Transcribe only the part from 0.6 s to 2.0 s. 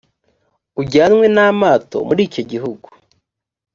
ujyanwe n’amato